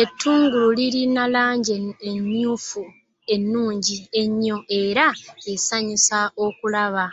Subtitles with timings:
[0.00, 1.76] Ettungulu lirina langi
[2.10, 2.82] emmyufu
[3.34, 5.06] ennungi ennyo era
[5.52, 7.06] esanyusa okulaba.